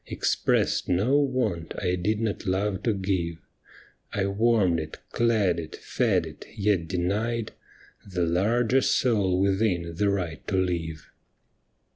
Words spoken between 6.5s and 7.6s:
yet denied